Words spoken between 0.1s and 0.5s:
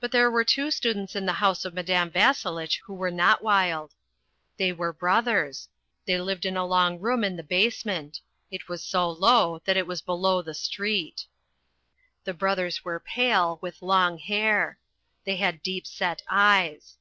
there were